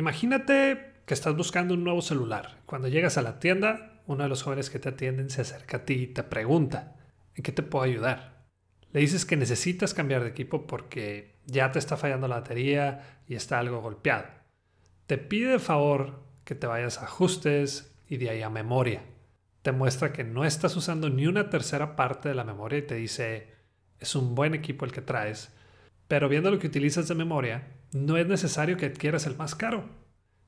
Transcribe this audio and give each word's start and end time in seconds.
Imagínate 0.00 0.94
que 1.04 1.12
estás 1.12 1.36
buscando 1.36 1.74
un 1.74 1.84
nuevo 1.84 2.00
celular. 2.00 2.62
Cuando 2.64 2.88
llegas 2.88 3.18
a 3.18 3.22
la 3.22 3.38
tienda, 3.38 4.00
uno 4.06 4.22
de 4.22 4.30
los 4.30 4.42
jóvenes 4.42 4.70
que 4.70 4.78
te 4.78 4.88
atienden 4.88 5.28
se 5.28 5.42
acerca 5.42 5.76
a 5.76 5.84
ti 5.84 5.92
y 5.92 6.06
te 6.06 6.22
pregunta, 6.22 6.96
¿en 7.34 7.42
qué 7.42 7.52
te 7.52 7.62
puedo 7.62 7.84
ayudar? 7.84 8.46
Le 8.92 9.00
dices 9.00 9.26
que 9.26 9.36
necesitas 9.36 9.92
cambiar 9.92 10.22
de 10.22 10.30
equipo 10.30 10.66
porque 10.66 11.38
ya 11.44 11.70
te 11.70 11.78
está 11.78 11.98
fallando 11.98 12.28
la 12.28 12.36
batería 12.36 13.20
y 13.26 13.34
está 13.34 13.58
algo 13.58 13.82
golpeado. 13.82 14.24
Te 15.06 15.18
pide 15.18 15.50
de 15.50 15.58
favor 15.58 16.24
que 16.44 16.54
te 16.54 16.66
vayas 16.66 16.96
a 16.96 17.04
ajustes 17.04 17.94
y 18.08 18.16
de 18.16 18.30
ahí 18.30 18.40
a 18.40 18.48
memoria. 18.48 19.02
Te 19.60 19.72
muestra 19.72 20.14
que 20.14 20.24
no 20.24 20.46
estás 20.46 20.74
usando 20.76 21.10
ni 21.10 21.26
una 21.26 21.50
tercera 21.50 21.94
parte 21.94 22.30
de 22.30 22.34
la 22.34 22.44
memoria 22.44 22.78
y 22.78 22.86
te 22.86 22.94
dice, 22.94 23.52
es 23.98 24.14
un 24.14 24.34
buen 24.34 24.54
equipo 24.54 24.86
el 24.86 24.92
que 24.92 25.02
traes, 25.02 25.54
pero 26.10 26.28
viendo 26.28 26.50
lo 26.50 26.58
que 26.58 26.66
utilizas 26.66 27.06
de 27.06 27.14
memoria, 27.14 27.68
no 27.92 28.16
es 28.16 28.26
necesario 28.26 28.76
que 28.76 28.86
adquieras 28.86 29.28
el 29.28 29.36
más 29.36 29.54
caro, 29.54 29.84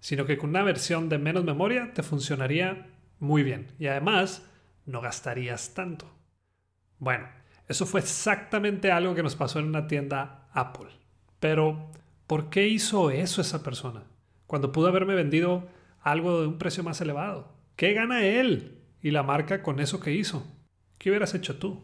sino 0.01 0.27
que 0.27 0.37
con 0.37 0.51
una 0.51 0.65
versión 0.65 1.09
de 1.09 1.19
menos 1.19 1.45
memoria 1.45 1.93
te 1.95 2.03
funcionaría 2.03 2.89
muy 3.21 3.45
bien 3.45 3.69
y 3.79 3.87
además 3.87 4.45
no 4.87 5.01
gastarías 5.01 5.73
tanto. 5.73 6.13
Bueno, 6.99 7.29
eso 7.69 7.87
fue 7.87 8.01
exactamente 8.01 8.91
algo 8.91 9.15
que 9.15 9.23
nos 9.23 9.37
pasó 9.37 9.61
en 9.61 9.67
una 9.67 9.87
tienda 9.87 10.49
Apple. 10.53 10.89
Pero, 11.39 11.93
¿por 12.27 12.51
qué 12.51 12.67
hizo 12.67 13.13
eso 13.13 13.41
esa 13.41 13.63
persona? 13.63 14.03
Cuando 14.49 14.73
pudo 14.73 14.89
haberme 14.89 15.15
vendido 15.15 15.69
algo 16.01 16.41
de 16.41 16.49
un 16.49 16.59
precio 16.59 16.83
más 16.83 17.01
elevado. 17.01 17.53
¿Qué 17.77 17.93
gana 17.93 18.25
él 18.25 18.81
y 19.01 19.13
la 19.13 19.23
marca 19.23 19.63
con 19.63 19.79
eso 19.79 20.01
que 20.01 20.11
hizo? 20.11 20.45
¿Qué 20.99 21.11
hubieras 21.11 21.35
hecho 21.35 21.57
tú? 21.57 21.81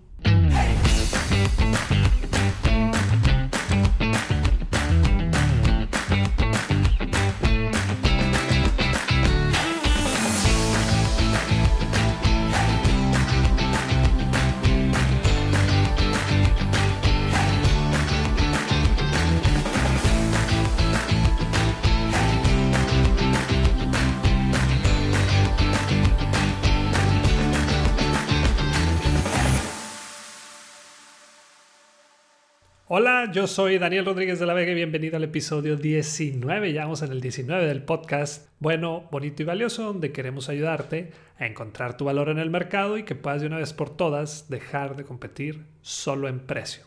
Hola, 32.91 33.31
yo 33.31 33.47
soy 33.47 33.77
Daniel 33.77 34.07
Rodríguez 34.07 34.39
de 34.39 34.47
la 34.47 34.55
Vega 34.55 34.73
y 34.73 34.75
bienvenido 34.75 35.19
al 35.19 35.25
episodio 35.25 35.77
19. 35.77 36.73
Ya 36.73 36.85
vamos 36.85 37.03
en 37.03 37.13
el 37.13 37.21
19 37.21 37.67
del 37.67 37.83
podcast 37.83 38.49
Bueno, 38.61 39.07
Bonito 39.11 39.43
y 39.43 39.45
Valioso, 39.45 39.83
donde 39.83 40.11
queremos 40.11 40.49
ayudarte 40.49 41.13
a 41.39 41.45
encontrar 41.45 41.99
tu 41.99 42.07
valor 42.07 42.31
en 42.31 42.39
el 42.39 42.49
mercado 42.49 42.97
y 42.97 43.03
que 43.03 43.15
puedas 43.15 43.43
de 43.43 43.47
una 43.47 43.59
vez 43.59 43.75
por 43.75 43.95
todas 43.95 44.49
dejar 44.49 44.97
de 44.97 45.05
competir 45.05 45.67
solo 45.83 46.29
en 46.29 46.41
precio. 46.41 46.85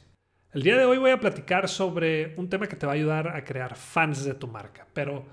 El 0.52 0.64
día 0.64 0.76
de 0.76 0.86
hoy 0.86 0.98
voy 0.98 1.12
a 1.12 1.20
platicar 1.20 1.70
sobre 1.70 2.34
un 2.36 2.50
tema 2.50 2.66
que 2.66 2.76
te 2.76 2.88
va 2.88 2.94
a 2.94 2.96
ayudar 2.96 3.28
a 3.28 3.44
crear 3.44 3.76
fans 3.76 4.26
de 4.26 4.34
tu 4.34 4.48
marca. 4.48 4.88
Pero 4.94 5.28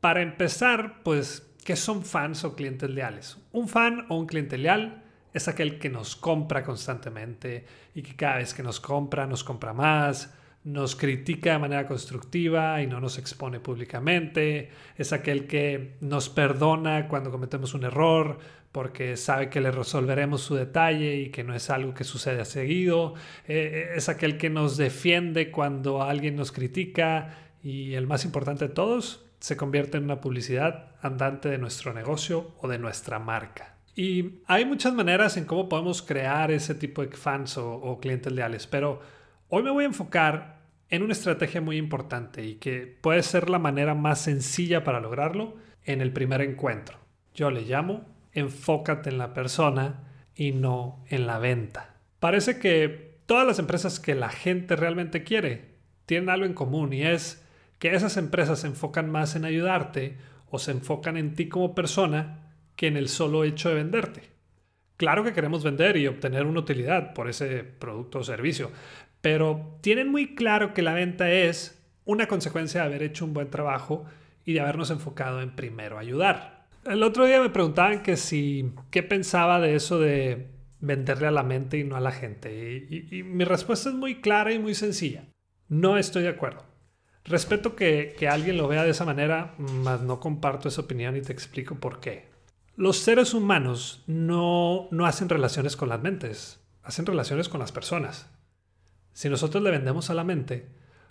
para 0.00 0.20
empezar, 0.20 1.04
pues, 1.04 1.48
¿qué 1.64 1.76
son 1.76 2.04
fans 2.04 2.42
o 2.42 2.56
clientes 2.56 2.90
leales? 2.90 3.38
Un 3.52 3.68
fan 3.68 4.04
o 4.08 4.18
un 4.18 4.26
cliente 4.26 4.58
leal 4.58 5.04
es 5.32 5.48
aquel 5.48 5.78
que 5.78 5.90
nos 5.90 6.16
compra 6.16 6.62
constantemente 6.62 7.64
y 7.94 8.02
que 8.02 8.16
cada 8.16 8.36
vez 8.36 8.54
que 8.54 8.62
nos 8.62 8.80
compra 8.80 9.26
nos 9.26 9.44
compra 9.44 9.72
más, 9.72 10.34
nos 10.64 10.96
critica 10.96 11.52
de 11.52 11.58
manera 11.58 11.86
constructiva 11.86 12.82
y 12.82 12.86
no 12.86 13.00
nos 13.00 13.18
expone 13.18 13.60
públicamente, 13.60 14.70
es 14.96 15.12
aquel 15.12 15.46
que 15.46 15.96
nos 16.00 16.28
perdona 16.28 17.08
cuando 17.08 17.30
cometemos 17.30 17.74
un 17.74 17.84
error 17.84 18.38
porque 18.72 19.16
sabe 19.16 19.48
que 19.48 19.60
le 19.60 19.70
resolveremos 19.70 20.42
su 20.42 20.54
detalle 20.54 21.16
y 21.16 21.30
que 21.30 21.42
no 21.42 21.54
es 21.54 21.70
algo 21.70 21.94
que 21.94 22.04
sucede 22.04 22.44
seguido, 22.44 23.14
eh, 23.46 23.92
es 23.96 24.08
aquel 24.08 24.36
que 24.36 24.50
nos 24.50 24.76
defiende 24.76 25.50
cuando 25.50 26.02
alguien 26.02 26.36
nos 26.36 26.52
critica 26.52 27.34
y 27.62 27.94
el 27.94 28.06
más 28.06 28.24
importante 28.24 28.68
de 28.68 28.74
todos, 28.74 29.24
se 29.40 29.56
convierte 29.56 29.96
en 29.96 30.04
una 30.04 30.20
publicidad 30.20 30.92
andante 31.00 31.48
de 31.48 31.58
nuestro 31.58 31.94
negocio 31.94 32.52
o 32.60 32.68
de 32.68 32.78
nuestra 32.78 33.18
marca. 33.18 33.77
Y 33.98 34.42
hay 34.46 34.64
muchas 34.64 34.94
maneras 34.94 35.36
en 35.36 35.44
cómo 35.44 35.68
podemos 35.68 36.02
crear 36.02 36.52
ese 36.52 36.76
tipo 36.76 37.04
de 37.04 37.16
fans 37.16 37.58
o, 37.58 37.98
clientes 38.00 38.32
leales, 38.32 38.68
pero 38.68 39.00
hoy 39.48 39.64
me 39.64 39.72
voy 39.72 39.82
a 39.82 39.88
enfocar 39.88 40.60
en 40.88 41.02
una 41.02 41.14
estrategia 41.14 41.60
muy 41.60 41.78
importante 41.78 42.46
y 42.46 42.54
que 42.54 42.96
puede 43.00 43.24
ser 43.24 43.50
la 43.50 43.58
manera 43.58 43.96
más 43.96 44.20
sencilla 44.20 44.84
para 44.84 45.00
lograrlo 45.00 45.56
en 45.84 46.00
el 46.00 46.12
primer 46.12 46.42
encuentro. 46.42 46.96
Yo 47.34 47.50
le 47.50 47.62
llamo 47.62 48.04
enfócate 48.34 49.10
en 49.10 49.18
la 49.18 49.34
persona 49.34 50.04
y 50.36 50.52
no 50.52 51.04
en 51.08 51.26
la 51.26 51.40
venta. 51.40 51.96
Parece 52.20 52.60
que 52.60 53.18
todas 53.26 53.48
las 53.48 53.58
empresas 53.58 53.98
que 53.98 54.14
la 54.14 54.28
gente 54.28 54.76
realmente 54.76 55.24
quiere 55.24 55.74
tienen 56.06 56.30
algo 56.30 56.46
en 56.46 56.54
común 56.54 56.92
y 56.92 57.02
es 57.02 57.44
que 57.80 57.96
esas 57.96 58.16
empresas 58.16 58.60
se 58.60 58.68
enfocan 58.68 59.10
más 59.10 59.34
en 59.34 59.44
ayudarte 59.44 60.18
o 60.50 60.60
se 60.60 60.70
enfocan 60.70 61.16
en 61.16 61.34
ti 61.34 61.48
como 61.48 61.74
persona 61.74 62.47
que 62.78 62.86
en 62.86 62.96
el 62.96 63.08
solo 63.08 63.42
hecho 63.42 63.68
de 63.68 63.74
venderte. 63.74 64.22
Claro 64.96 65.24
que 65.24 65.32
queremos 65.32 65.64
vender 65.64 65.96
y 65.96 66.06
obtener 66.06 66.46
una 66.46 66.60
utilidad 66.60 67.12
por 67.12 67.28
ese 67.28 67.64
producto 67.64 68.20
o 68.20 68.24
servicio, 68.24 68.70
pero 69.20 69.78
tienen 69.80 70.08
muy 70.08 70.36
claro 70.36 70.74
que 70.74 70.82
la 70.82 70.94
venta 70.94 71.28
es 71.28 71.84
una 72.04 72.28
consecuencia 72.28 72.80
de 72.80 72.86
haber 72.86 73.02
hecho 73.02 73.24
un 73.24 73.34
buen 73.34 73.50
trabajo 73.50 74.06
y 74.44 74.52
de 74.52 74.60
habernos 74.60 74.90
enfocado 74.90 75.42
en 75.42 75.56
primero 75.56 75.98
ayudar. 75.98 76.68
El 76.84 77.02
otro 77.02 77.26
día 77.26 77.40
me 77.40 77.50
preguntaban 77.50 78.00
que 78.00 78.16
si 78.16 78.70
qué 78.92 79.02
pensaba 79.02 79.58
de 79.60 79.74
eso 79.74 79.98
de 79.98 80.46
venderle 80.78 81.26
a 81.26 81.32
la 81.32 81.42
mente 81.42 81.78
y 81.78 81.84
no 81.84 81.96
a 81.96 82.00
la 82.00 82.12
gente. 82.12 82.86
Y, 83.10 83.24
mi 83.24 83.42
respuesta 83.42 83.88
es 83.88 83.96
muy 83.96 84.20
clara 84.20 84.52
y 84.52 84.60
muy 84.60 84.76
sencilla. 84.76 85.24
No 85.68 85.98
estoy 85.98 86.22
de 86.22 86.28
acuerdo. 86.28 86.64
Respeto 87.24 87.74
que 87.74 88.28
alguien 88.30 88.56
lo 88.56 88.68
vea 88.68 88.84
de 88.84 88.90
esa 88.90 89.04
manera, 89.04 89.56
mas 89.58 90.00
no 90.00 90.20
comparto 90.20 90.68
esa 90.68 90.82
opinión 90.82 91.16
y 91.16 91.22
te 91.22 91.32
explico 91.32 91.74
por 91.74 91.98
qué. 91.98 92.37
Los 92.78 92.98
seres 92.98 93.34
humanos 93.34 94.04
no, 94.06 94.86
no 94.92 95.04
hacen 95.04 95.28
relaciones 95.28 95.74
con 95.74 95.88
las 95.88 96.00
mentes, 96.00 96.64
hacen 96.84 97.06
relaciones 97.06 97.48
con 97.48 97.58
las 97.58 97.72
personas. 97.72 98.30
Si 99.12 99.28
nosotros 99.28 99.64
le 99.64 99.72
vendemos 99.72 100.10
a 100.10 100.14
la 100.14 100.22
mente, 100.22 100.68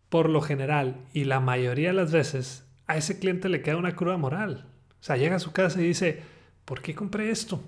por 0.08 0.30
lo 0.30 0.40
general 0.40 0.96
y 1.12 1.26
la 1.26 1.42
mayoría 1.42 1.90
de 1.90 1.96
las 1.96 2.14
veces, 2.14 2.66
a 2.86 2.96
ese 2.96 3.20
cliente 3.20 3.50
le 3.50 3.62
queda 3.62 3.76
una 3.76 3.98
cruda 3.98 4.16
moral. 4.16 4.64
O 4.92 5.04
sea, 5.04 5.18
llega 5.18 5.36
a 5.36 5.40
su 5.40 5.52
casa 5.52 5.82
y 5.82 5.88
dice, 5.88 6.24
¿por 6.64 6.82
qué 6.82 6.96
compré 6.96 7.32
esto? 7.32 7.62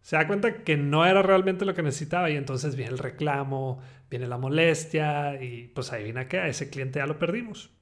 Se 0.00 0.16
da 0.16 0.26
cuenta 0.26 0.62
que 0.64 0.78
no 0.78 1.04
era 1.04 1.20
realmente 1.20 1.66
lo 1.66 1.74
que 1.74 1.82
necesitaba 1.82 2.30
y 2.30 2.36
entonces 2.36 2.76
viene 2.76 2.92
el 2.92 2.98
reclamo, 2.98 3.82
viene 4.08 4.26
la 4.26 4.38
molestia 4.38 5.38
y 5.42 5.68
pues 5.68 5.92
ahí 5.92 6.02
viene 6.02 6.28
que 6.28 6.38
a 6.38 6.48
ese 6.48 6.70
cliente 6.70 6.98
ya 6.98 7.06
lo 7.06 7.18
perdimos. 7.18 7.73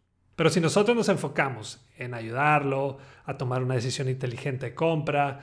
Pero 0.42 0.50
si 0.50 0.60
nosotros 0.60 0.96
nos 0.96 1.08
enfocamos 1.08 1.80
en 1.96 2.14
ayudarlo 2.14 2.98
a 3.24 3.36
tomar 3.36 3.62
una 3.62 3.76
decisión 3.76 4.08
inteligente 4.08 4.66
de 4.66 4.74
compra, 4.74 5.42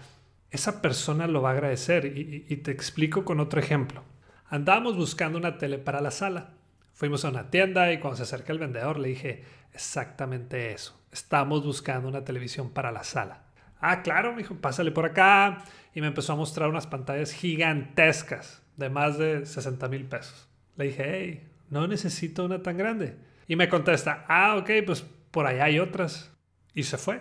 esa 0.52 0.82
persona 0.82 1.26
lo 1.26 1.42
va 1.42 1.52
a 1.52 1.54
agradecer. 1.54 2.06
Y, 2.06 2.58
te 2.58 2.72
explico 2.72 3.24
con 3.24 3.40
otro 3.40 3.62
ejemplo. 3.62 4.04
Andábamos 4.50 4.98
buscando 4.98 5.38
una 5.38 5.58
tele 5.58 5.78
para 5.78 6.02
la 6.02 6.12
sala. 6.12 6.50
Fuimos 6.92 7.24
a 7.24 7.30
una 7.30 7.50
tienda 7.50 7.94
y 7.94 8.00
cuando 8.00 8.18
se 8.18 8.24
acerca 8.24 8.52
el 8.52 8.60
vendedor 8.60 9.00
le 9.00 9.08
dije 9.08 9.46
exactamente 9.74 10.74
eso. 10.74 11.02
Estamos 11.14 11.64
buscando 11.64 12.10
una 12.10 12.26
televisión 12.26 12.70
para 12.70 12.92
la 12.92 13.06
sala. 13.06 13.44
Ah, 13.80 14.02
claro, 14.02 14.34
me 14.34 14.40
dijo, 14.40 14.56
pásale 14.56 14.92
por 14.92 15.06
acá. 15.06 15.64
Y 15.96 16.02
me 16.02 16.08
empezó 16.08 16.34
a 16.34 16.36
mostrar 16.36 16.68
unas 16.68 16.88
pantallas 16.88 17.32
gigantescas 17.32 18.62
de 18.76 18.90
más 18.90 19.18
de 19.18 19.46
60 19.46 19.88
mil 19.88 20.04
pesos. 20.08 20.50
Le 20.76 20.88
dije, 20.88 21.48
no 21.70 21.88
necesito 21.88 22.44
una 22.44 22.62
tan 22.62 22.76
grande. 22.76 23.29
Y 23.50 23.56
me 23.56 23.68
contesta, 23.68 24.26
ah, 24.28 24.58
ok, 24.58 24.70
pues 24.86 25.04
por 25.32 25.48
allá 25.48 25.66
hay 25.66 25.80
otras. 25.80 26.32
Y 26.76 26.84
se 26.84 27.00
fue. 27.00 27.16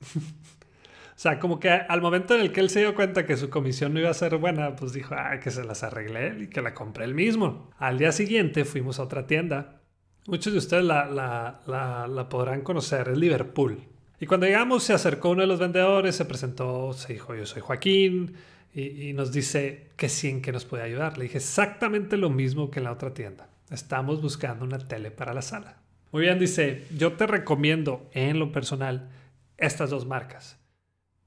o 0.14 1.16
sea, 1.16 1.40
como 1.40 1.58
que 1.58 1.68
al 1.68 2.00
momento 2.00 2.36
en 2.36 2.40
el 2.40 2.52
que 2.52 2.60
él 2.60 2.70
se 2.70 2.78
dio 2.78 2.94
cuenta 2.94 3.26
que 3.26 3.36
su 3.36 3.50
comisión 3.50 3.92
no 3.92 3.98
iba 3.98 4.08
a 4.08 4.14
ser 4.14 4.36
buena, 4.36 4.76
pues 4.76 4.92
dijo, 4.92 5.16
ah, 5.18 5.40
que 5.40 5.50
se 5.50 5.64
las 5.64 5.82
arreglé 5.82 6.28
él 6.28 6.42
y 6.44 6.46
que 6.46 6.62
la 6.62 6.72
compré 6.72 7.04
él 7.04 7.14
mismo. 7.14 7.72
Al 7.78 7.98
día 7.98 8.12
siguiente 8.12 8.64
fuimos 8.64 9.00
a 9.00 9.02
otra 9.02 9.26
tienda. 9.26 9.82
Muchos 10.28 10.52
de 10.52 10.60
ustedes 10.60 10.84
la, 10.84 11.06
la, 11.06 12.06
la, 12.06 12.28
podrán 12.28 12.60
conocer, 12.60 13.08
es 13.08 13.18
Liverpool. 13.18 13.82
Y 14.20 14.26
cuando 14.26 14.46
llegamos 14.46 14.84
se 14.84 14.92
acercó 14.92 15.30
uno 15.30 15.40
de 15.40 15.48
los 15.48 15.58
vendedores, 15.58 16.14
se 16.14 16.26
presentó, 16.26 16.92
se 16.92 17.14
dijo, 17.14 17.34
yo 17.34 17.44
soy 17.44 17.60
Joaquín, 17.60 18.36
y, 18.72 19.08
y 19.08 19.12
nos 19.14 19.32
dice 19.32 19.90
que 19.96 20.08
sí, 20.08 20.28
en 20.28 20.42
que 20.42 20.52
nos 20.52 20.64
puede 20.64 20.84
ayudar. 20.84 21.18
Le 21.18 21.24
dije 21.24 21.38
exactamente 21.38 22.16
lo 22.16 22.30
mismo 22.30 22.70
que 22.70 22.78
en 22.78 22.84
la 22.84 22.92
otra 22.92 23.12
tienda. 23.12 23.48
Estamos 23.70 24.22
buscando 24.22 24.64
una 24.64 24.78
tele 24.78 25.10
para 25.10 25.34
la 25.34 25.42
sala. 25.42 25.78
Muy 26.12 26.22
bien, 26.22 26.38
dice, 26.38 26.86
yo 26.96 27.14
te 27.14 27.26
recomiendo 27.26 28.08
en 28.12 28.38
lo 28.38 28.52
personal 28.52 29.10
estas 29.56 29.90
dos 29.90 30.06
marcas. 30.06 30.58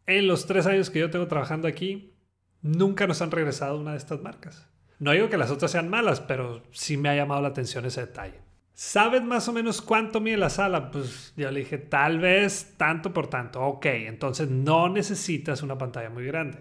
En 0.06 0.28
los 0.28 0.48
tres 0.48 0.66
años 0.66 0.90
que 0.90 1.00
yo 1.00 1.10
tengo 1.10 1.28
trabajando 1.28 1.68
aquí, 1.68 2.14
nunca 2.62 3.08
nos 3.08 3.22
han 3.22 3.32
regresado 3.32 3.80
una 3.80 3.92
de 3.92 3.98
estas 3.98 4.22
marcas. 4.22 4.68
No 5.00 5.12
digo 5.12 5.30
que 5.30 5.38
las 5.38 5.52
otras 5.52 5.72
sean 5.72 5.90
malas, 5.90 6.22
pero 6.22 6.64
sí 6.72 6.98
me 6.98 7.10
ha 7.10 7.16
llamado 7.16 7.42
la 7.42 7.50
atención 7.50 7.86
ese 7.86 8.02
detalle. 8.02 8.40
¿Sabes 8.74 9.22
más 9.22 9.48
o 9.50 9.54
menos 9.54 9.82
cuánto 9.82 10.22
mide 10.22 10.38
la 10.38 10.50
sala? 10.50 10.90
Pues 10.92 11.34
yo 11.36 11.52
le 11.52 11.60
dije, 11.60 11.78
tal 11.78 12.20
vez 12.20 12.76
tanto 12.78 13.14
por 13.14 13.28
tanto. 13.28 13.62
Ok, 13.62 13.86
entonces 13.86 14.50
no 14.50 14.88
necesitas 14.88 15.62
una 15.62 15.78
pantalla 15.78 16.10
muy 16.10 16.26
grande. 16.26 16.60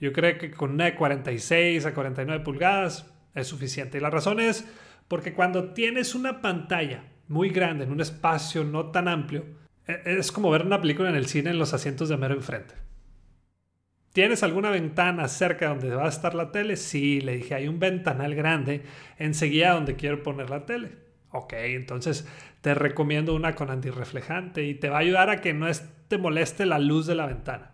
Yo 0.00 0.12
creo 0.12 0.38
que 0.38 0.50
con 0.50 0.70
una 0.72 0.86
de 0.86 0.94
46 0.94 1.84
a 1.84 1.92
49 1.92 2.42
pulgadas 2.42 3.06
es 3.34 3.46
suficiente. 3.46 3.98
Y 3.98 4.00
la 4.00 4.10
razón 4.10 4.40
es 4.40 4.64
porque 5.08 5.32
cuando 5.32 5.72
tienes 5.72 6.14
una 6.14 6.40
pantalla 6.40 7.04
muy 7.26 7.50
grande 7.50 7.84
en 7.84 7.92
un 7.92 8.00
espacio 8.00 8.64
no 8.64 8.90
tan 8.90 9.08
amplio, 9.08 9.44
e, 9.86 10.00
es 10.04 10.30
como 10.30 10.50
ver 10.50 10.64
una 10.64 10.80
película 10.80 11.08
en 11.08 11.16
el 11.16 11.26
cine 11.26 11.50
en 11.50 11.58
los 11.58 11.74
asientos 11.74 12.08
de 12.08 12.16
mero 12.16 12.34
enfrente. 12.34 12.74
¿Tienes 14.12 14.42
alguna 14.42 14.70
ventana 14.70 15.28
cerca 15.28 15.68
donde 15.68 15.94
va 15.94 16.06
a 16.06 16.08
estar 16.08 16.34
la 16.34 16.50
tele? 16.50 16.76
Sí, 16.76 17.20
le 17.20 17.36
dije, 17.36 17.54
hay 17.54 17.68
un 17.68 17.78
ventanal 17.78 18.34
grande 18.34 18.82
enseguida 19.18 19.74
donde 19.74 19.96
quiero 19.96 20.22
poner 20.22 20.50
la 20.50 20.66
tele. 20.66 20.90
Ok, 21.30 21.52
entonces 21.52 22.26
te 22.62 22.74
recomiendo 22.74 23.34
una 23.34 23.54
con 23.54 23.70
antirreflejante 23.70 24.64
y 24.64 24.74
te 24.74 24.88
va 24.88 24.96
a 24.96 25.00
ayudar 25.00 25.30
a 25.30 25.40
que 25.40 25.52
no 25.52 25.66
te 26.08 26.18
moleste 26.18 26.66
la 26.66 26.78
luz 26.78 27.06
de 27.06 27.14
la 27.14 27.26
ventana. 27.26 27.72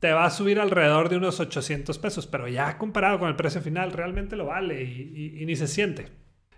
Te 0.00 0.12
va 0.12 0.26
a 0.26 0.30
subir 0.30 0.60
alrededor 0.60 1.08
de 1.08 1.16
unos 1.16 1.40
800 1.40 1.98
pesos, 1.98 2.26
pero 2.26 2.48
ya 2.48 2.76
comparado 2.78 3.18
con 3.18 3.28
el 3.28 3.36
precio 3.36 3.62
final 3.62 3.92
realmente 3.92 4.36
lo 4.36 4.46
vale 4.46 4.82
y, 4.82 5.38
y 5.40 5.46
ni 5.46 5.56
se 5.56 5.68
siente. 5.68 6.08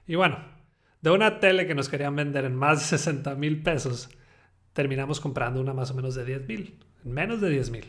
Y 0.08 0.16
bueno, 0.16 0.38
de 1.02 1.10
una 1.10 1.38
tele 1.38 1.66
que 1.66 1.75
nos 1.75 1.88
querían 1.88 2.16
vender 2.16 2.46
en 2.46 2.56
más 2.56 2.81
de 2.81 2.99
60 2.99 3.34
mil 3.34 3.62
pesos, 3.62 4.08
terminamos 4.72 5.20
comprando 5.20 5.60
una 5.60 5.75
más 5.75 5.90
o 5.90 5.94
menos 5.94 6.14
de 6.14 6.25
10 6.25 6.49
mil, 6.49 6.82
en 7.05 7.12
menos 7.12 7.43
de 7.43 7.50
10 7.50 7.70
mil. 7.70 7.84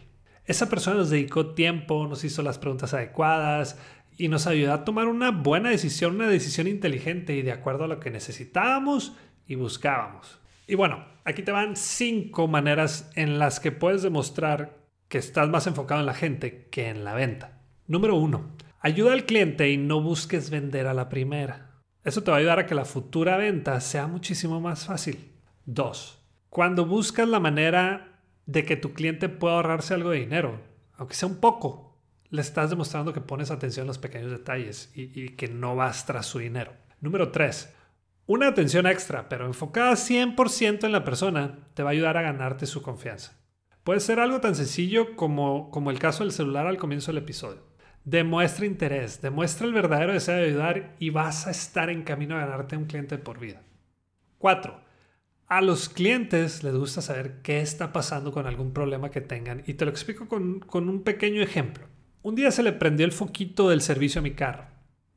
Esa 0.45 0.69
persona 0.69 0.97
nos 0.97 1.09
dedicó 1.09 1.53
tiempo, 1.53 2.05
nos 2.07 2.25
hizo 2.25 2.43
las 2.43 2.59
preguntas 2.59 2.93
adecuadas 2.93 3.79
y 4.17 4.27
nos 4.27 4.47
ayudó 4.47 4.73
a 4.73 4.83
tomar 4.83 5.07
una 5.07 5.31
buena 5.31 5.69
decisión, 5.69 6.15
una 6.15 6.27
decisión 6.27 6.67
inteligente 6.67 7.35
y 7.35 7.41
de 7.41 7.53
acuerdo 7.53 7.85
a 7.85 7.87
lo 7.87 8.01
que 8.01 8.11
necesitábamos 8.11 9.15
y 9.47 9.55
buscábamos. 9.55 10.39
Y 10.67 10.75
bueno, 10.75 11.05
aquí 11.23 11.41
te 11.41 11.53
van 11.53 11.77
cinco 11.77 12.49
maneras 12.49 13.09
en 13.15 13.39
las 13.39 13.61
que 13.61 13.71
puedes 13.71 14.01
demostrar 14.03 14.77
que 15.07 15.19
estás 15.19 15.47
más 15.49 15.67
enfocado 15.67 16.01
en 16.01 16.05
la 16.05 16.13
gente 16.13 16.67
que 16.69 16.89
en 16.89 17.05
la 17.05 17.13
venta. 17.13 17.61
Número 17.87 18.15
uno, 18.15 18.51
ayuda 18.81 19.13
al 19.13 19.25
cliente 19.25 19.69
y 19.71 19.77
no 19.77 20.01
busques 20.01 20.49
vender 20.49 20.85
a 20.85 20.93
la 20.93 21.07
primera. 21.07 21.68
Eso 22.03 22.23
te 22.23 22.31
va 22.31 22.37
a 22.37 22.39
ayudar 22.39 22.59
a 22.59 22.65
que 22.65 22.75
la 22.75 22.85
futura 22.85 23.37
venta 23.37 23.79
sea 23.81 24.07
muchísimo 24.07 24.61
más 24.61 24.85
fácil. 24.85 25.33
Dos, 25.65 26.23
cuando 26.49 26.85
buscas 26.85 27.27
la 27.27 27.39
manera 27.39 28.21
de 28.45 28.65
que 28.65 28.77
tu 28.77 28.93
cliente 28.93 29.29
pueda 29.29 29.55
ahorrarse 29.55 29.93
algo 29.93 30.09
de 30.09 30.19
dinero, 30.19 30.59
aunque 30.97 31.15
sea 31.15 31.29
un 31.29 31.37
poco. 31.37 32.01
Le 32.29 32.41
estás 32.41 32.69
demostrando 32.69 33.13
que 33.13 33.21
pones 33.21 33.51
atención 33.51 33.85
a 33.85 33.87
los 33.87 33.97
pequeños 33.97 34.31
detalles 34.31 34.91
y, 34.95 35.29
que 35.29 35.47
no 35.47 35.75
vas 35.75 36.05
tras 36.05 36.25
su 36.25 36.39
dinero. 36.39 36.73
Número 37.01 37.31
3. 37.31 37.75
Una 38.27 38.47
atención 38.47 38.85
extra, 38.85 39.29
pero 39.29 39.45
enfocada 39.45 39.93
100% 39.93 40.83
en 40.83 40.91
la 40.91 41.03
persona, 41.03 41.59
te 41.73 41.83
va 41.83 41.89
a 41.89 41.93
ayudar 41.93 42.17
a 42.17 42.21
ganarte 42.21 42.65
su 42.65 42.81
confianza. 42.81 43.39
Puede 43.83 43.99
ser 43.99 44.19
algo 44.19 44.39
tan 44.39 44.55
sencillo 44.55 45.15
como, 45.15 45.71
como 45.71 45.89
el 45.89 45.99
caso 45.99 46.23
del 46.23 46.31
celular 46.31 46.67
al 46.67 46.77
comienzo 46.77 47.11
del 47.11 47.23
episodio. 47.23 47.68
Demuestra 48.09 48.65
interés, 48.65 49.21
demuestra 49.21 49.67
el 49.67 49.73
verdadero 49.73 50.13
deseo 50.13 50.37
de 50.37 50.45
ayudar 50.45 50.95
y 50.97 51.11
vas 51.11 51.45
a 51.45 51.51
estar 51.51 51.91
en 51.91 52.01
camino 52.01 52.35
a 52.35 52.39
ganarte 52.39 52.75
un 52.75 52.85
cliente 52.85 53.19
por 53.19 53.39
vida. 53.39 53.61
4. 54.39 54.81
A 55.45 55.61
los 55.61 55.89
clientes 55.89 56.63
les 56.63 56.73
gusta 56.73 57.03
saber 57.03 57.43
qué 57.43 57.61
está 57.61 57.93
pasando 57.93 58.31
con 58.31 58.47
algún 58.47 58.73
problema 58.73 59.11
que 59.11 59.21
tengan 59.21 59.61
y 59.67 59.75
te 59.75 59.85
lo 59.85 59.91
explico 59.91 60.27
con, 60.27 60.65
un 60.73 61.03
pequeño 61.03 61.43
ejemplo. 61.43 61.85
Un 62.23 62.33
día 62.33 62.49
se 62.49 62.63
le 62.63 62.71
prendió 62.71 63.05
el 63.05 63.11
foquito 63.11 63.69
del 63.69 63.81
servicio 63.81 64.21
a 64.21 64.23
mi 64.23 64.31
carro. 64.31 64.65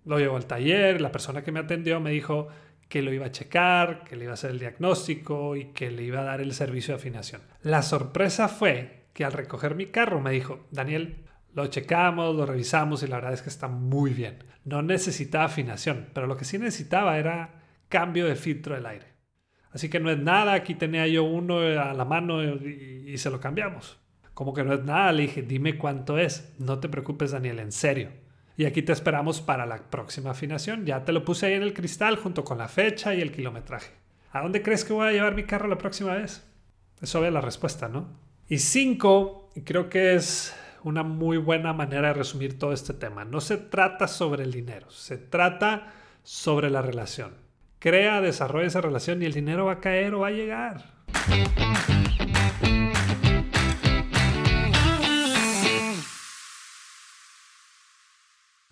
Lo 0.04 0.18
llevó 0.18 0.36
al 0.36 0.44
taller, 0.44 1.00
la 1.00 1.12
persona 1.12 1.42
que 1.42 1.50
me 1.50 1.60
atendió 1.60 1.98
me 1.98 2.10
dijo 2.10 2.48
que 2.90 3.00
lo 3.00 3.10
iba 3.10 3.24
a 3.24 3.32
checar, 3.32 4.04
que 4.04 4.16
le 4.16 4.24
iba 4.24 4.32
a 4.32 4.34
hacer 4.34 4.50
el 4.50 4.58
diagnóstico 4.58 5.56
y 5.56 5.72
que 5.72 5.90
le 5.90 6.02
iba 6.02 6.20
a 6.20 6.24
dar 6.24 6.42
el 6.42 6.52
servicio 6.52 6.92
de 6.92 7.00
afinación. 7.00 7.40
La 7.62 7.80
sorpresa 7.80 8.48
fue 8.48 9.06
que 9.14 9.24
al 9.24 9.32
recoger 9.32 9.76
mi 9.76 9.86
carro 9.86 10.20
me 10.20 10.32
dijo, 10.32 10.66
Daniel, 10.70 11.24
lo 11.54 11.66
checamos, 11.66 12.34
lo 12.34 12.46
revisamos 12.46 13.02
y 13.02 13.06
la 13.06 13.16
verdad 13.16 13.34
es 13.34 13.43
que 13.43 13.50
está 13.50 13.69
muy 13.69 14.12
bien. 14.12 14.38
No 14.64 14.82
necesitaba 14.82 15.44
afinación, 15.44 16.08
pero 16.14 16.26
lo 16.26 16.37
que 16.37 16.44
sí 16.44 16.58
necesitaba 16.58 17.19
era 17.19 17.62
cambio 17.88 18.26
de 18.26 18.37
filtro 18.37 18.75
del 18.75 18.87
aire. 18.87 19.06
Así 19.72 19.88
que 19.88 20.00
no 20.00 20.10
es 20.10 20.19
nada, 20.19 20.52
aquí 20.52 20.75
tenía 20.75 21.06
yo 21.06 21.25
uno 21.25 21.58
a 21.58 21.94
la 21.94 22.04
mano 22.04 22.43
y, 22.43 23.16
se 23.16 23.31
lo 23.31 23.40
cambiamos. 23.40 23.99
Como 24.34 24.54
que 24.54 24.64
no 24.64 24.75
es 24.75 24.84
nada, 24.84 25.12
le 25.12 25.22
dije, 25.22 25.43
dime 25.43 25.78
cuánto 25.78 26.19
es. 26.19 26.54
No 26.58 26.78
te 26.78 26.88
preocupes, 26.88 27.32
Daniel, 27.32 27.58
en 27.58 27.72
serio. 27.72 28.10
Y 28.56 28.66
aquí 28.66 28.82
te 28.82 28.93
esperamos 28.93 29.40
para 29.40 29.64
la 29.66 29.90
próxima 29.90 30.31
afinación. 30.31 30.84
Ya 30.84 31.05
te 31.05 31.12
lo 31.12 31.25
puse 31.25 31.46
ahí 31.46 31.55
en 31.55 31.62
el 31.62 31.72
cristal 31.72 32.16
junto 32.16 32.44
con 32.44 32.58
la 32.58 32.69
fecha 32.69 33.14
y 33.14 33.20
el 33.20 33.32
kilometraje. 33.32 33.93
¿A 34.31 34.40
dónde 34.40 34.62
crees 34.62 34.84
que 34.84 34.93
voy 34.93 35.08
a 35.08 35.12
llevar 35.12 35.34
mi 35.34 35.44
carro 35.44 35.69
la 35.69 35.78
próxima 35.78 36.14
vez? 36.14 36.46
Es 37.00 37.14
obvia 37.14 37.31
la 37.31 37.40
respuesta, 37.40 37.88
¿no? 37.88 38.08
Y 38.48 38.58
cinco, 38.58 39.50
creo 39.64 39.88
que 39.88 40.14
es 40.14 40.55
una 40.84 41.02
muy 41.02 41.38
buena 41.38 41.73
manera 41.73 42.08
de 42.08 42.14
resumir 42.14 42.58
todo 42.58 42.73
este 42.73 42.94
tema. 42.94 43.25
No 43.25 43.40
se 43.40 43.56
trata 43.56 44.08
sobre 44.08 44.43
el 44.44 44.52
dinero, 44.52 44.90
se 44.90 45.19
trata 45.19 45.93
sobre 46.23 46.70
la 46.70 46.82
relación. 46.82 47.34
Crea, 47.79 48.20
desarrolla 48.20 48.67
esa 48.67 48.81
relación 48.81 49.23
y 49.23 49.26
el 49.26 49.32
dinero 49.32 49.67
va 49.67 49.73
a 49.73 49.81
caer 49.81 50.14
o 50.14 50.20
va 50.20 50.29
a 50.29 50.31
llegar. 50.31 50.84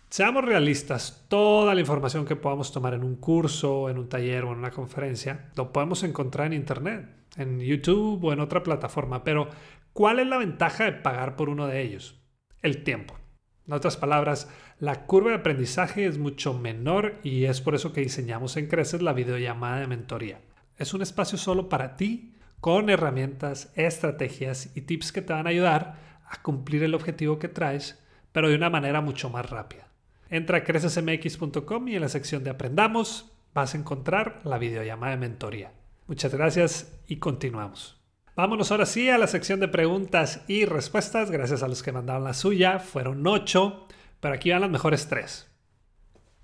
Seamos 0.09 0.45
realistas, 0.45 1.25
toda 1.29 1.73
la 1.73 1.81
información 1.81 2.27
que 2.27 2.35
podamos 2.35 2.73
tomar 2.73 2.95
en 2.95 3.05
un 3.05 3.17
curso, 3.17 3.89
en 3.89 3.97
un 3.97 4.09
taller 4.09 4.45
o 4.45 4.53
en 4.53 4.59
una 4.59 4.73
conferencia, 4.73 5.51
lo 5.55 5.73
podemos 5.73 6.03
encontrar 6.03 6.49
en 6.49 6.55
Internet, 6.55 7.09
en 7.37 7.61
YouTube 7.61 8.25
o 8.25 8.33
en 8.33 8.41
otra 8.41 8.63
plataforma, 8.63 9.23
pero 9.23 9.49
¿cuál 9.93 10.19
es 10.19 10.27
la 10.27 10.39
ventaja 10.39 10.85
de 10.85 10.93
pagar 10.93 11.37
por 11.37 11.49
uno 11.49 11.67
de 11.67 11.83
ellos? 11.83 12.21
El 12.63 12.83
tiempo. 12.85 13.19
En 13.67 13.75
otras 13.75 13.97
palabras, 13.97 14.51
la 14.79 15.07
curva 15.07 15.31
de 15.31 15.37
aprendizaje 15.37 16.07
es 16.07 16.19
mucho 16.19 16.55
menor 16.55 17.21
y 17.23 17.45
es 17.45 17.61
por 17.61 17.75
eso 17.75 17.93
que 17.93 18.01
diseñamos 18.01 18.57
en 18.57 18.67
Creces 18.67 19.03
la 19.03 19.13
videollamada 19.13 19.81
de 19.81 19.87
mentoría. 19.87 20.41
Es 20.77 20.95
un 20.95 21.03
espacio 21.03 21.39
solo 21.39 21.69
para 21.69 21.97
ti 21.97 22.35
con 22.61 22.91
herramientas, 22.91 23.73
estrategias 23.75 24.75
y 24.77 24.83
tips 24.83 25.13
que 25.13 25.23
te 25.23 25.33
van 25.33 25.47
a 25.47 25.51
ayudar 25.51 26.21
a 26.29 26.43
cumplir 26.43 26.83
el 26.83 26.95
objetivo 26.95 27.39
que 27.39 27.49
traes, 27.49 28.03
pero 28.33 28.49
de 28.49 28.55
una 28.55 28.71
manera 28.71 29.01
mucho 29.01 29.31
más 29.31 29.49
rápida. 29.49 29.89
Entra 30.29 30.59
a 30.59 30.65
crecesmx.com 30.65 31.89
y 31.89 31.97
en 31.97 32.01
la 32.01 32.09
sección 32.09 32.45
de 32.45 32.51
Aprendamos 32.51 33.33
vas 33.53 33.75
a 33.75 33.79
encontrar 33.79 34.41
la 34.45 34.59
videollamada 34.59 35.13
de 35.13 35.19
mentoría. 35.19 35.73
Muchas 36.07 36.35
gracias 36.35 37.01
y 37.07 37.17
continuamos. 37.17 38.00
Vámonos 38.41 38.71
ahora 38.71 38.87
sí 38.87 39.11
a 39.11 39.19
la 39.19 39.27
sección 39.27 39.61
de 39.61 39.69
preguntas 39.69 40.43
y 40.49 40.65
respuestas. 40.65 41.31
Gracias 41.31 41.63
a 41.63 41.69
los 41.69 41.83
que 41.83 41.93
mandaron 41.93 42.25
la 42.25 42.33
suya. 42.33 42.79
Fueron 42.79 43.27
ocho, 43.27 43.87
pero 44.19 44.33
aquí 44.33 44.51
van 44.51 44.63
las 44.63 44.71
mejores 44.71 45.09
tres. 45.09 45.47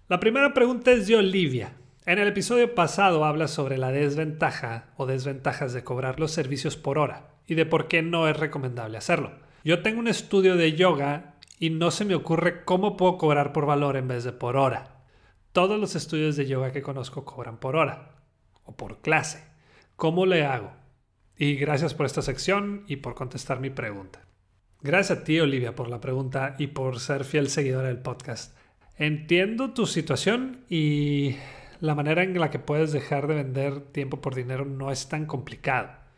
La 0.06 0.20
primera 0.20 0.52
pregunta 0.52 0.92
es 0.92 1.06
de 1.06 1.16
Olivia. 1.16 1.72
En 2.04 2.18
el 2.18 2.28
episodio 2.28 2.74
pasado 2.74 3.24
habla 3.24 3.48
sobre 3.48 3.78
la 3.78 3.92
desventaja 3.92 4.90
o 4.98 5.06
desventajas 5.06 5.72
de 5.72 5.84
cobrar 5.84 6.20
los 6.20 6.32
servicios 6.32 6.76
por 6.76 6.98
hora 6.98 7.28
y 7.46 7.54
de 7.54 7.64
por 7.64 7.88
qué 7.88 8.02
no 8.02 8.28
es 8.28 8.36
recomendable 8.36 8.98
hacerlo. 8.98 9.32
Yo 9.64 9.80
tengo 9.80 9.98
un 9.98 10.08
estudio 10.08 10.56
de 10.56 10.74
yoga 10.74 11.36
y 11.58 11.70
no 11.70 11.90
se 11.90 12.04
me 12.04 12.14
ocurre 12.14 12.62
cómo 12.66 12.98
puedo 12.98 13.16
cobrar 13.16 13.54
por 13.54 13.64
valor 13.64 13.96
en 13.96 14.06
vez 14.06 14.22
de 14.22 14.32
por 14.32 14.58
hora. 14.58 14.98
Todos 15.52 15.80
los 15.80 15.96
estudios 15.96 16.36
de 16.36 16.44
yoga 16.44 16.72
que 16.72 16.82
conozco 16.82 17.24
cobran 17.24 17.56
por 17.56 17.74
hora 17.74 18.10
o 18.64 18.76
por 18.76 19.00
clase. 19.00 19.42
¿Cómo 19.96 20.26
le 20.26 20.44
hago? 20.44 20.84
Y 21.38 21.56
gracias 21.56 21.92
por 21.92 22.06
esta 22.06 22.22
sección 22.22 22.84
y 22.86 22.96
por 22.96 23.14
contestar 23.14 23.60
mi 23.60 23.68
pregunta. 23.68 24.22
Gracias 24.80 25.18
a 25.18 25.24
ti, 25.24 25.38
Olivia, 25.38 25.74
por 25.74 25.88
la 25.88 26.00
pregunta 26.00 26.54
y 26.58 26.68
por 26.68 26.98
ser 26.98 27.24
fiel 27.24 27.50
seguidora 27.50 27.88
del 27.88 27.98
podcast. 27.98 28.56
Entiendo 28.96 29.74
tu 29.74 29.86
situación 29.86 30.64
y 30.70 31.36
la 31.80 31.94
manera 31.94 32.22
en 32.22 32.38
la 32.38 32.50
que 32.50 32.58
puedes 32.58 32.92
dejar 32.92 33.26
de 33.26 33.34
vender 33.34 33.80
tiempo 33.80 34.22
por 34.22 34.34
dinero 34.34 34.64
no 34.64 34.90
es 34.90 35.08
tan 35.08 35.26
complicada. 35.26 36.08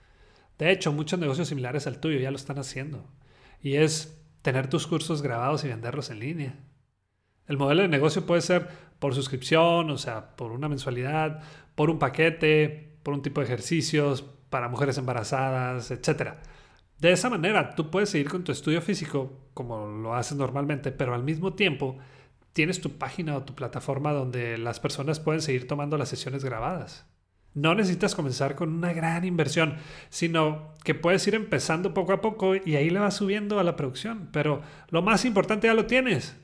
De 0.57 0.71
hecho, 0.71 0.93
muchos 0.93 1.19
negocios 1.19 1.49
similares 1.49 1.89
al 1.89 1.99
tuyo 1.99 2.21
ya 2.21 2.31
lo 2.31 2.37
están 2.37 2.59
haciendo. 2.59 3.05
Y 3.61 3.75
es 3.75 4.23
tener 4.43 4.69
tus 4.69 4.87
cursos 4.87 5.23
grabados 5.23 5.65
y 5.65 5.69
venderlos 5.69 6.11
en 6.11 6.21
línea. 6.21 6.55
El 7.49 7.57
modelo 7.57 7.83
de 7.83 7.89
negocio 7.89 8.25
puede 8.25 8.43
ser 8.43 8.69
por 9.01 9.15
suscripción, 9.15 9.91
o 9.91 9.99
sea, 9.99 10.37
por 10.37 10.53
una 10.53 10.69
mensualidad, 10.69 11.43
por 11.75 11.91
un 11.91 11.99
paquete, 11.99 12.99
por 13.03 13.15
un 13.15 13.23
tipo 13.23 13.41
de 13.41 13.47
ejercicios, 13.47 14.25
para 14.51 14.69
mujeres 14.69 14.99
embarazadas, 14.99 15.91
etc. 15.91 16.35
De 16.99 17.13
esa 17.13 17.31
manera, 17.31 17.75
tú 17.75 17.91
puedes 17.91 18.11
seguir 18.11 18.29
con 18.29 18.45
tu 18.45 18.53
estudio 18.53 18.83
físico 18.83 19.49
como 19.55 19.87
lo 19.87 20.15
haces 20.15 20.37
normalmente, 20.37 20.93
pero 20.93 21.15
al 21.15 21.23
mismo 21.23 21.55
tiempo 21.55 21.99
tienes 22.53 22.81
tu 22.81 22.99
página 22.99 23.37
o 23.37 23.45
tu 23.45 23.55
plataforma 23.55 24.13
donde 24.13 24.59
las 24.59 24.81
personas 24.81 25.21
pueden 25.21 25.43
seguir 25.43 25.69
tomando 25.69 25.97
las 25.97 26.09
sesiones 26.09 26.45
grabadas. 26.45 27.07
No 27.55 27.75
necesitas 27.75 28.15
comenzar 28.15 28.55
con 28.55 28.73
una 28.73 28.93
gran 28.93 29.25
inversión, 29.25 29.77
sino 30.11 30.75
que 30.85 30.95
puedes 30.95 31.27
ir 31.27 31.35
empezando 31.35 31.95
poco 31.95 32.13
a 32.13 32.21
poco 32.21 32.55
y 32.55 32.77
ahí 32.77 32.91
le 32.91 32.99
vas 32.99 33.15
subiendo 33.15 33.59
a 33.59 33.65
la 33.65 33.77
producción. 33.77 34.29
Pero 34.33 34.63
lo 34.91 35.03
más 35.03 35.25
importante 35.25 35.67
ya 35.67 35.75
lo 35.75 35.87
tienes 35.87 36.37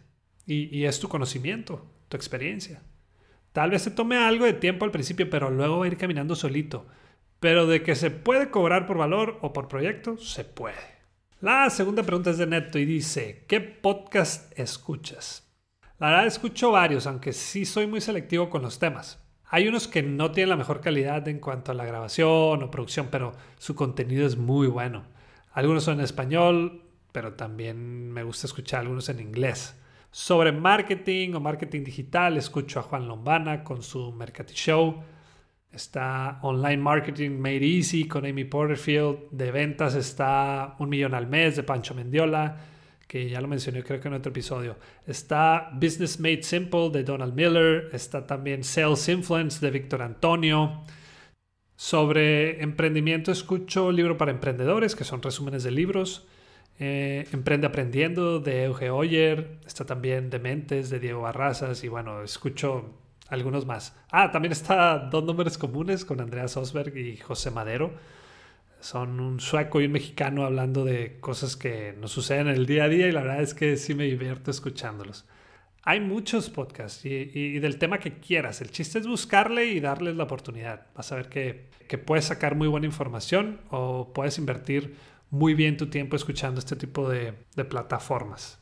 y, 0.47 0.77
y 0.77 0.87
es 0.87 1.01
tu 1.01 1.09
conocimiento, 1.09 1.85
tu 2.09 2.17
experiencia. 2.17 2.83
Tal 3.53 3.71
vez 3.71 3.83
se 3.83 3.91
tome 3.91 4.17
algo 4.17 4.45
de 4.45 4.55
tiempo 4.55 4.85
al 4.85 4.91
principio, 4.91 5.31
pero 5.31 5.51
luego 5.51 5.79
va 5.79 5.85
a 5.85 5.89
ir 5.89 5.97
caminando 5.97 6.35
solito. 6.35 6.87
Pero 7.45 7.67
de 7.67 7.83
que 7.83 7.95
se 7.95 8.11
puede 8.11 8.49
cobrar 8.49 8.87
por 8.87 8.97
valor 8.97 9.37
o 9.43 9.53
por 9.53 9.69
proyecto, 9.69 10.17
se 10.17 10.45
puede. 10.45 11.03
La 11.43 11.69
segunda 11.69 12.03
pregunta 12.03 12.31
es 12.31 12.39
de 12.39 12.47
Neto 12.47 12.79
y 12.79 12.87
dice, 12.87 13.45
¿qué 13.47 13.61
podcast 13.61 14.59
escuchas? 14.59 15.55
La 15.99 16.09
verdad 16.09 16.27
escucho 16.27 16.71
varios, 16.71 17.07
aunque 17.07 17.35
sí 17.35 17.67
soy 17.67 17.87
muy 17.87 18.01
selectivo 18.01 18.49
con 18.49 18.63
los 18.63 18.79
temas. 18.79 19.23
Hay 19.45 19.69
unos 19.69 19.89
que 19.89 20.03
no 20.03 20.33
tienen 20.33 20.49
la 20.49 20.57
mejor 20.57 20.81
calidad 20.81 21.29
en 21.29 21.39
cuanto 21.39 21.71
a 21.71 21.75
la 21.75 21.85
grabación 21.85 22.63
o 22.63 22.71
producción, 22.71 23.09
pero 23.11 23.33
su 23.59 23.75
contenido 23.75 24.27
es 24.27 24.39
muy 24.39 24.67
bueno. 24.67 25.05
Algunos 25.53 25.85
son 25.85 25.99
en 25.99 26.05
español, 26.05 26.85
pero 27.13 27.35
también 27.35 28.11
me 28.11 28.23
gusta 28.23 28.47
escuchar 28.47 28.81
algunos 28.81 29.11
en 29.11 29.21
inglés. 29.21 29.79
Sobre 30.11 30.51
marketing 30.51 31.35
o 31.35 31.41
marketing 31.41 31.85
digital, 31.85 32.39
escucho 32.39 32.81
a 32.81 32.85
Juan 32.85 33.07
Lombana 33.07 33.63
con 33.63 33.83
su 33.83 34.13
Mercati 34.13 34.55
Show. 34.55 35.05
Está 35.75 36.39
Online 36.43 36.77
Marketing 36.77 37.33
Made 37.33 37.67
Easy 37.67 38.07
con 38.07 38.25
Amy 38.25 38.45
Porterfield. 38.45 39.31
De 39.31 39.51
ventas 39.51 39.95
está 39.95 40.77
Un 40.79 40.89
Millón 40.89 41.15
al 41.15 41.27
Mes 41.27 41.57
de 41.57 41.65
Pancho 41.65 41.95
Mendiola, 41.95 42.57
que 43.09 43.29
ya 43.29 43.41
lo 43.41 43.49
mencioné 43.49 43.83
creo 43.83 44.01
que 44.01 44.09
en 44.09 44.15
otro 44.15 44.31
episodio. 44.31 44.77
Está 45.07 45.71
Business 45.75 46.21
Made 46.21 46.43
Simple 46.45 46.91
de 46.91 47.03
Donald 47.03 47.35
Miller. 47.35 47.91
Está 47.93 48.27
también 48.27 48.63
Sales 48.63 49.09
Influence 49.09 49.65
de 49.65 49.73
Víctor 49.73 50.03
Antonio. 50.03 50.83
Sobre 51.77 52.63
emprendimiento 52.63 53.33
escucho 53.33 53.91
Libro 53.91 54.17
para 54.17 54.31
Emprendedores, 54.31 54.95
que 54.95 55.03
son 55.03 55.23
resúmenes 55.23 55.65
de 55.65 55.73
libros. 55.73 56.29
Eh, 56.79 57.27
Emprende 57.33 57.67
Aprendiendo 57.67 58.39
de 58.39 58.65
Euge 58.65 58.91
Oyer. 58.91 59.59
Está 59.67 59.85
también 59.85 60.31
Dementes 60.31 60.89
de 60.91 61.01
Diego 61.01 61.23
Barrazas. 61.23 61.83
Y 61.83 61.89
bueno, 61.89 62.23
escucho 62.23 63.04
algunos 63.29 63.67
más. 63.67 63.97
Ah, 64.11 64.31
también 64.31 64.53
está 64.53 64.99
Dos 64.99 65.25
Números 65.25 65.59
Comunes 65.59 66.05
con 66.05 66.21
Andreas 66.21 66.57
Osberg 66.57 66.97
y 66.97 67.17
José 67.17 67.51
Madero. 67.51 67.93
Son 68.81 69.19
un 69.21 69.41
sueco 69.41 69.81
y 69.81 69.87
un 69.87 69.93
mexicano 69.93 70.45
hablando 70.45 70.85
de 70.85 71.19
cosas 71.21 71.57
que 71.57 71.95
nos 71.99 72.13
suceden 72.13 72.49
en 72.49 72.55
el 72.55 72.67
día 72.67 72.85
a 72.85 72.89
día 72.89 73.09
y 73.09 73.13
la 73.13 73.23
verdad 73.23 73.43
es 73.43 73.55
que 73.55 73.77
sí 73.77 73.95
me 73.95 74.05
divierto 74.05 74.51
escuchándolos. 74.51 75.27
Hay 75.83 76.01
muchos 76.01 76.51
podcasts 76.51 77.05
y, 77.05 77.59
del 77.59 77.79
tema 77.79 77.99
que 77.99 78.19
quieras. 78.19 78.61
El 78.61 78.71
chiste 78.71 78.99
es 78.99 79.07
buscarle 79.07 79.67
y 79.67 79.81
darles 79.81 80.17
la 80.17 80.25
oportunidad. 80.25 80.87
Vas 80.95 81.13
a 81.13 81.17
ver 81.17 81.29
que, 81.29 81.69
que 81.89 81.99
puedes 81.99 82.27
sacar 82.27 82.55
muy 82.55 82.69
buena 82.69 82.87
información 82.87 83.61
o 83.71 84.13
puedes 84.15 84.39
invertir 84.39 84.97
muy 85.31 85.55
bien 85.55 85.77
tu 85.77 85.89
tiempo 85.89 86.17
escuchando 86.17 86.59
este 86.59 86.77
tipo 86.77 87.09
de, 87.09 87.35
de 87.55 87.65
plataformas. 87.65 88.59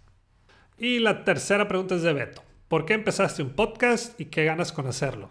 Y 0.78 0.98
la 0.98 1.22
tercera 1.24 1.68
pregunta 1.68 1.94
es 1.94 2.02
de 2.02 2.12
Beto. 2.12 2.42
¿Por 2.72 2.86
qué 2.86 2.94
empezaste 2.94 3.42
un 3.42 3.50
podcast 3.50 4.18
y 4.18 4.24
qué 4.24 4.46
ganas 4.46 4.72
con 4.72 4.86
hacerlo? 4.86 5.28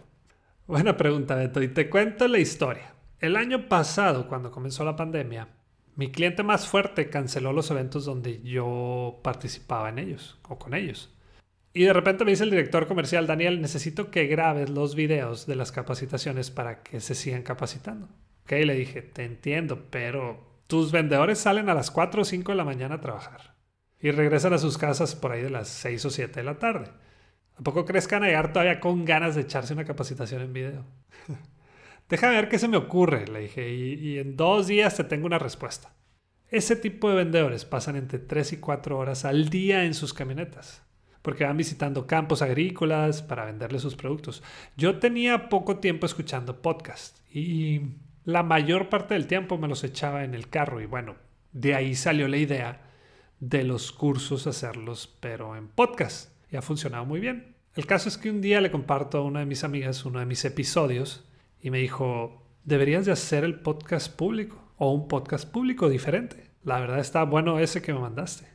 Buena 0.68 0.96
pregunta, 0.96 1.34
Beto, 1.34 1.60
y 1.60 1.66
te 1.66 1.90
cuento 1.90 2.28
la 2.28 2.38
historia. 2.38 2.94
El 3.18 3.34
año 3.34 3.68
pasado, 3.68 4.28
cuando 4.28 4.52
comenzó 4.52 4.84
la 4.84 4.94
pandemia, 4.94 5.48
mi 5.96 6.12
cliente 6.12 6.44
más 6.44 6.68
fuerte 6.68 7.10
canceló 7.10 7.52
los 7.52 7.68
eventos 7.72 8.04
donde 8.04 8.40
yo 8.42 9.18
participaba 9.24 9.88
en 9.88 9.98
ellos 9.98 10.38
o 10.48 10.56
con 10.56 10.72
ellos. 10.72 11.12
Y 11.72 11.82
de 11.82 11.92
repente 11.92 12.24
me 12.24 12.30
dice 12.30 12.44
el 12.44 12.50
director 12.50 12.86
comercial, 12.86 13.26
Daniel, 13.26 13.60
necesito 13.60 14.12
que 14.12 14.28
grabes 14.28 14.70
los 14.70 14.94
videos 14.94 15.44
de 15.48 15.56
las 15.56 15.72
capacitaciones 15.72 16.52
para 16.52 16.84
que 16.84 17.00
se 17.00 17.16
sigan 17.16 17.42
capacitando. 17.42 18.06
Ok, 18.44 18.52
le 18.52 18.74
dije, 18.74 19.02
te 19.02 19.24
entiendo, 19.24 19.88
pero 19.90 20.60
tus 20.68 20.92
vendedores 20.92 21.38
salen 21.38 21.68
a 21.68 21.74
las 21.74 21.90
4 21.90 22.22
o 22.22 22.24
5 22.24 22.52
de 22.52 22.56
la 22.56 22.64
mañana 22.64 22.94
a 22.94 23.00
trabajar 23.00 23.56
y 23.98 24.12
regresan 24.12 24.52
a 24.52 24.58
sus 24.58 24.78
casas 24.78 25.16
por 25.16 25.32
ahí 25.32 25.42
de 25.42 25.50
las 25.50 25.66
6 25.66 26.04
o 26.04 26.10
7 26.10 26.38
de 26.38 26.44
la 26.44 26.60
tarde. 26.60 27.02
¿A 27.58 27.62
poco 27.62 27.84
crees 27.84 28.08
que 28.08 28.14
van 28.14 28.24
a 28.24 28.28
llegar 28.28 28.52
todavía 28.52 28.80
con 28.80 29.04
ganas 29.04 29.34
de 29.34 29.42
echarse 29.42 29.74
una 29.74 29.84
capacitación 29.84 30.42
en 30.42 30.52
video? 30.52 30.84
Déjame 32.08 32.34
ver 32.34 32.48
qué 32.48 32.58
se 32.58 32.68
me 32.68 32.76
ocurre, 32.76 33.26
le 33.26 33.40
dije, 33.40 33.72
y, 33.72 34.18
en 34.18 34.36
dos 34.36 34.66
días 34.66 34.96
te 34.96 35.04
tengo 35.04 35.26
una 35.26 35.38
respuesta. 35.38 35.94
Ese 36.50 36.76
tipo 36.76 37.08
de 37.08 37.16
vendedores 37.16 37.64
pasan 37.64 37.96
entre 37.96 38.18
3 38.18 38.54
y 38.54 38.56
4 38.58 38.98
horas 38.98 39.24
al 39.24 39.48
día 39.48 39.84
en 39.84 39.94
sus 39.94 40.12
camionetas, 40.12 40.82
porque 41.22 41.44
van 41.44 41.56
visitando 41.56 42.06
campos 42.06 42.42
agrícolas 42.42 43.22
para 43.22 43.46
venderle 43.46 43.78
sus 43.78 43.96
productos. 43.96 44.42
Yo 44.76 44.98
tenía 44.98 45.48
poco 45.48 45.78
tiempo 45.78 46.04
escuchando 46.04 46.60
podcast 46.60 47.18
y 47.34 47.80
la 48.24 48.42
mayor 48.42 48.88
parte 48.88 49.14
del 49.14 49.26
tiempo 49.26 49.56
me 49.56 49.68
los 49.68 49.82
echaba 49.82 50.24
en 50.24 50.34
el 50.34 50.48
carro 50.48 50.80
y 50.80 50.86
bueno, 50.86 51.16
de 51.52 51.74
ahí 51.74 51.94
salió 51.94 52.28
la 52.28 52.36
idea 52.36 52.82
de 53.40 53.64
los 53.64 53.90
cursos 53.90 54.46
hacerlos, 54.46 55.16
pero 55.20 55.56
en 55.56 55.68
podcast. 55.68 56.31
Y 56.52 56.56
ha 56.56 56.62
funcionado 56.62 57.04
muy 57.06 57.18
bien. 57.18 57.56
El 57.74 57.86
caso 57.86 58.08
es 58.10 58.18
que 58.18 58.30
un 58.30 58.42
día 58.42 58.60
le 58.60 58.70
comparto 58.70 59.18
a 59.18 59.24
una 59.24 59.40
de 59.40 59.46
mis 59.46 59.64
amigas 59.64 60.04
uno 60.04 60.18
de 60.18 60.26
mis 60.26 60.44
episodios 60.44 61.26
y 61.60 61.70
me 61.70 61.78
dijo, 61.78 62.44
deberías 62.64 63.06
de 63.06 63.12
hacer 63.12 63.44
el 63.44 63.60
podcast 63.60 64.14
público 64.14 64.62
o 64.76 64.92
un 64.92 65.08
podcast 65.08 65.50
público 65.50 65.88
diferente. 65.88 66.50
La 66.62 66.78
verdad 66.78 66.98
está 66.98 67.24
bueno 67.24 67.58
ese 67.58 67.80
que 67.80 67.94
me 67.94 68.00
mandaste. 68.00 68.46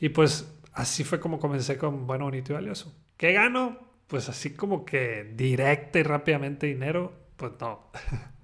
Y 0.00 0.08
pues 0.08 0.52
así 0.72 1.04
fue 1.04 1.20
como 1.20 1.38
comencé 1.38 1.78
con 1.78 2.08
Bueno, 2.08 2.24
Bonito 2.24 2.52
y 2.52 2.56
Valioso. 2.56 2.92
¿Qué 3.16 3.32
gano? 3.32 3.78
Pues 4.08 4.28
así 4.28 4.54
como 4.54 4.84
que 4.84 5.32
directa 5.36 6.00
y 6.00 6.02
rápidamente 6.02 6.66
dinero, 6.66 7.12
pues 7.36 7.52
no. 7.60 7.90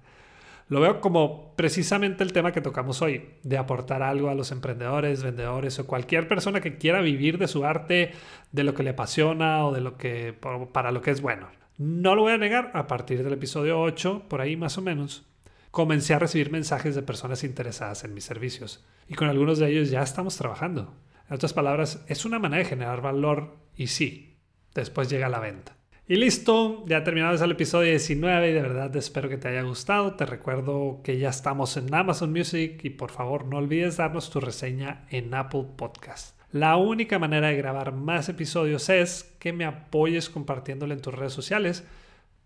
Lo 0.71 0.79
veo 0.79 1.01
como 1.01 1.53
precisamente 1.57 2.23
el 2.23 2.31
tema 2.31 2.53
que 2.53 2.61
tocamos 2.61 3.01
hoy, 3.01 3.25
de 3.43 3.57
aportar 3.57 4.01
algo 4.01 4.29
a 4.29 4.35
los 4.35 4.53
emprendedores, 4.53 5.21
vendedores 5.21 5.77
o 5.79 5.85
cualquier 5.85 6.29
persona 6.29 6.61
que 6.61 6.77
quiera 6.77 7.01
vivir 7.01 7.37
de 7.37 7.49
su 7.49 7.65
arte, 7.65 8.13
de 8.53 8.63
lo 8.63 8.73
que 8.73 8.83
le 8.83 8.91
apasiona 8.91 9.65
o 9.65 9.73
de 9.73 9.81
lo 9.81 9.97
que 9.97 10.33
para 10.71 10.93
lo 10.93 11.01
que 11.01 11.11
es 11.11 11.19
bueno. 11.19 11.49
No 11.77 12.15
lo 12.15 12.21
voy 12.21 12.31
a 12.31 12.37
negar, 12.37 12.71
a 12.73 12.87
partir 12.87 13.21
del 13.21 13.33
episodio 13.33 13.81
8, 13.81 14.27
por 14.29 14.39
ahí 14.39 14.55
más 14.55 14.77
o 14.77 14.81
menos, 14.81 15.27
comencé 15.71 16.13
a 16.13 16.19
recibir 16.19 16.53
mensajes 16.53 16.95
de 16.95 17.01
personas 17.01 17.43
interesadas 17.43 18.05
en 18.05 18.13
mis 18.13 18.23
servicios 18.23 18.81
y 19.09 19.15
con 19.15 19.27
algunos 19.27 19.59
de 19.59 19.69
ellos 19.69 19.89
ya 19.89 20.01
estamos 20.01 20.37
trabajando. 20.37 20.95
En 21.27 21.35
otras 21.35 21.51
palabras, 21.51 22.05
es 22.07 22.23
una 22.23 22.39
manera 22.39 22.63
de 22.63 22.69
generar 22.69 23.01
valor 23.01 23.57
y 23.75 23.87
sí, 23.87 24.37
después 24.73 25.09
llega 25.09 25.27
la 25.27 25.41
venta. 25.41 25.75
Y 26.07 26.15
listo, 26.15 26.83
ya 26.87 27.03
terminamos 27.03 27.41
el 27.41 27.51
episodio 27.51 27.91
19 27.91 28.49
y 28.49 28.53
de 28.53 28.61
verdad 28.61 28.93
espero 28.95 29.29
que 29.29 29.37
te 29.37 29.47
haya 29.47 29.61
gustado. 29.61 30.15
Te 30.15 30.25
recuerdo 30.25 30.99
que 31.03 31.19
ya 31.19 31.29
estamos 31.29 31.77
en 31.77 31.93
Amazon 31.93 32.31
Music 32.33 32.83
y 32.83 32.89
por 32.89 33.11
favor 33.11 33.45
no 33.45 33.57
olvides 33.57 33.97
darnos 33.97 34.29
tu 34.29 34.41
reseña 34.41 35.05
en 35.09 35.33
Apple 35.33 35.67
Podcast. 35.77 36.37
La 36.51 36.75
única 36.75 37.17
manera 37.17 37.47
de 37.47 37.55
grabar 37.55 37.93
más 37.93 38.27
episodios 38.27 38.89
es 38.89 39.35
que 39.39 39.53
me 39.53 39.63
apoyes 39.63 40.29
compartiéndolo 40.29 40.93
en 40.93 41.01
tus 41.01 41.13
redes 41.13 41.33
sociales 41.33 41.85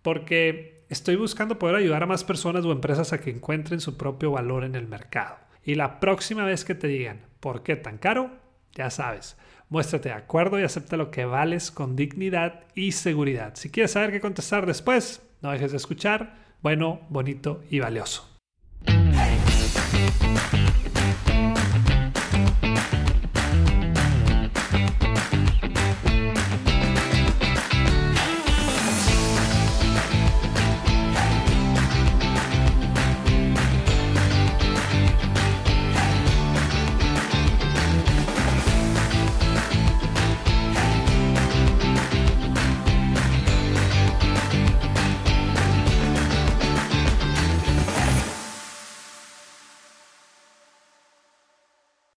porque 0.03 0.85
estoy 0.89 1.15
buscando 1.15 1.57
poder 1.57 1.77
ayudar 1.77 2.03
a 2.03 2.07
más 2.07 2.23
personas 2.23 2.65
o 2.65 2.71
empresas 2.71 3.13
a 3.13 3.19
que 3.19 3.31
encuentren 3.31 3.79
su 3.79 3.97
propio 3.97 4.31
valor 4.31 4.63
en 4.63 4.75
el 4.75 4.85
mercado. 4.85 5.37
Y 5.63 5.73
la 5.73 5.99
próxima 5.99 6.45
vez 6.45 6.65
que 6.65 6.75
te 6.75 6.87
digan, 6.87 7.21
¿por 7.39 7.63
qué 7.63 7.77
tan 7.77 7.97
caro? 7.97 8.29
Ya 8.73 8.91
sabes 8.91 9.37
Muéstrate 9.69 10.09
de 10.09 10.15
acuerdo 10.15 10.59
y 10.59 10.63
acepta 10.63 10.97
lo 10.97 11.11
que 11.11 11.25
vales 11.25 11.71
con 11.71 11.95
dignidad 11.95 12.63
y 12.75 12.91
seguridad. 12.91 13.53
Si 13.55 13.69
quieres 13.69 13.91
saber 13.91 14.11
qué 14.11 14.21
contestar 14.21 14.65
después, 14.65 15.21
no 15.41 15.51
dejes 15.51 15.71
de 15.71 15.77
escuchar. 15.77 16.35
Bueno, 16.61 17.01
bonito 17.09 17.63
y 17.69 17.79
valioso. 17.79 18.29